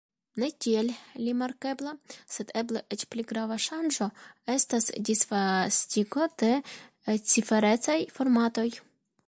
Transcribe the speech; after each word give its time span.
Ne 0.41 0.47
tiel 0.65 0.87
rimarkebla, 1.25 1.91
sed 2.35 2.53
eble 2.61 2.81
eĉ 2.95 3.03
pli 3.15 3.25
grava 3.33 3.59
ŝanĝo 3.67 4.07
estas 4.55 4.89
disvastigo 5.11 6.27
de 6.43 6.53
ciferecaj 7.35 7.99
formatoj. 8.17 8.69